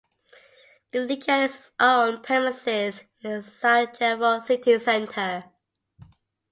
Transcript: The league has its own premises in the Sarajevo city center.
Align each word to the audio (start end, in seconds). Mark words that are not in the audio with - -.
The 0.93 1.01
league 1.01 1.27
has 1.27 1.53
its 1.53 1.71
own 1.79 2.23
premises 2.23 3.03
in 3.21 3.29
the 3.33 3.43
Sarajevo 3.43 4.39
city 4.39 4.79
center. 4.79 5.43